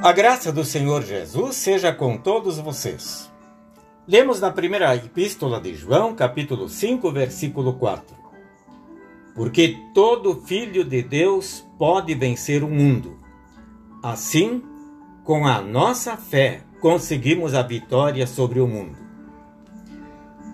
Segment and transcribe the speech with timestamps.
[0.00, 3.28] A graça do Senhor Jesus seja com todos vocês.
[4.06, 8.16] Lemos na primeira epístola de João, capítulo 5, versículo 4.
[9.34, 13.18] Porque todo filho de Deus pode vencer o mundo.
[14.00, 14.62] Assim,
[15.24, 18.96] com a nossa fé, conseguimos a vitória sobre o mundo.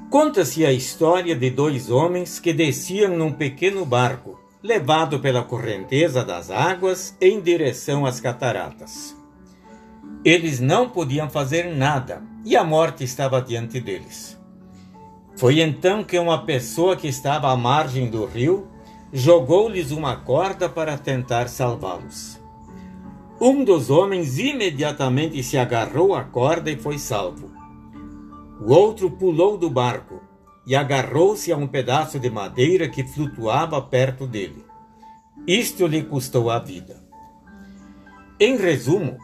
[0.08, 6.50] Conta-se a história de dois homens que desciam num pequeno barco, levado pela correnteza das
[6.50, 9.14] águas em direção às cataratas.
[10.24, 14.38] Eles não podiam fazer nada e a morte estava diante deles.
[15.36, 18.68] Foi então que uma pessoa que estava à margem do rio
[19.12, 22.40] jogou-lhes uma corda para tentar salvá-los.
[23.40, 27.52] Um dos homens imediatamente se agarrou à corda e foi salvo.
[28.60, 30.22] O outro pulou do barco
[30.66, 34.64] e agarrou-se a um pedaço de madeira que flutuava perto dele.
[35.46, 37.04] Isto lhe custou a vida.
[38.40, 39.18] Em resumo,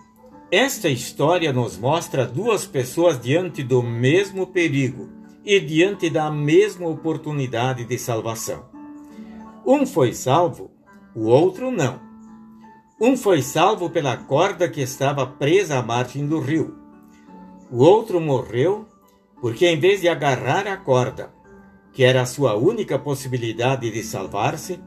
[0.52, 5.08] esta história nos mostra duas pessoas diante do mesmo perigo
[5.44, 8.64] e diante da mesma oportunidade de salvação.
[9.64, 10.72] Um foi salvo,
[11.14, 12.00] o outro não.
[13.00, 16.76] Um foi salvo pela corda que estava presa à margem do rio.
[17.70, 18.88] O outro morreu
[19.40, 21.32] porque, em vez de agarrar a corda,
[21.92, 24.80] que era a sua única possibilidade de salvar-se,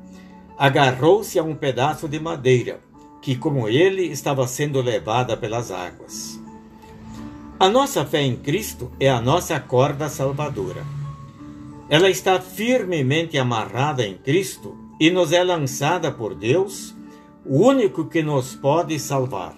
[0.57, 2.81] agarrou-se a um pedaço de madeira
[3.23, 6.39] que, como ele, estava sendo levada pelas águas.
[7.57, 10.85] A nossa fé em Cristo é a nossa corda salvadora.
[11.89, 16.93] Ela está firmemente amarrada em Cristo e nos é lançada por Deus,
[17.45, 19.55] o único que nos pode salvar.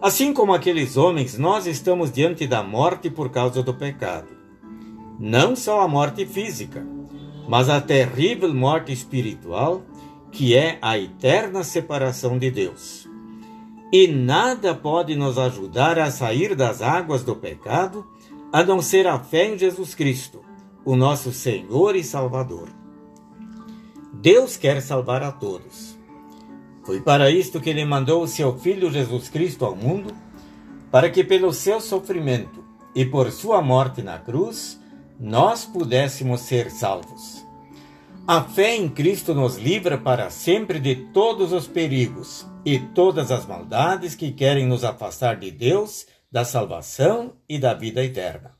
[0.00, 4.28] Assim como aqueles homens, nós estamos diante da morte por causa do pecado.
[5.20, 6.84] Não só a morte física,
[7.46, 9.82] mas a terrível morte espiritual
[10.32, 13.06] que é a eterna separação de Deus.
[13.92, 18.06] E nada pode nos ajudar a sair das águas do pecado
[18.50, 20.42] a não ser a fé em Jesus Cristo,
[20.84, 22.68] o nosso Senhor e Salvador.
[24.12, 25.98] Deus quer salvar a todos.
[26.82, 30.14] Foi para isto que ele mandou o seu Filho Jesus Cristo ao mundo,
[30.90, 32.64] para que pelo seu sofrimento
[32.94, 34.80] e por sua morte na cruz,
[35.20, 37.44] nós pudéssemos ser salvos.
[38.26, 43.44] A fé em Cristo nos livra para sempre de todos os perigos e todas as
[43.46, 48.54] maldades que querem nos afastar de Deus, da salvação e da vida eterna.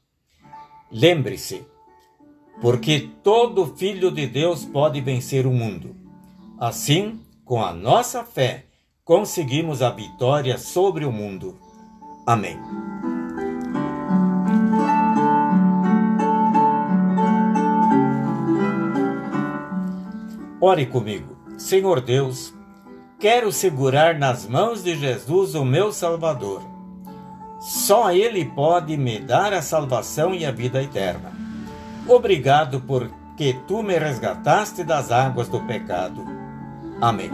[0.91, 1.65] Lembre-se,
[2.61, 5.95] porque todo filho de Deus pode vencer o mundo.
[6.59, 8.67] Assim, com a nossa fé,
[9.05, 11.57] conseguimos a vitória sobre o mundo.
[12.27, 12.82] Amém.
[20.65, 21.37] Ore comigo.
[21.59, 22.55] Senhor Deus,
[23.19, 26.63] quero segurar nas mãos de Jesus o meu Salvador.
[27.59, 31.33] Só Ele pode me dar a salvação e a vida eterna.
[32.07, 36.25] Obrigado porque tu me resgataste das águas do pecado.
[37.01, 37.33] Amém.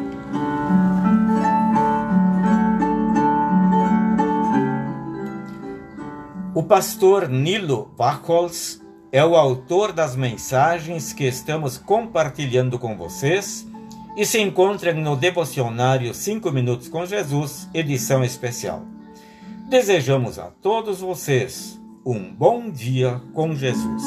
[6.55, 8.81] O pastor Nilo Bachholz
[9.11, 13.67] é o autor das mensagens que estamos compartilhando com vocês
[14.17, 18.83] e se encontram no devocionário 5 Minutos com Jesus, edição especial.
[19.69, 24.03] Desejamos a todos vocês um bom dia com Jesus.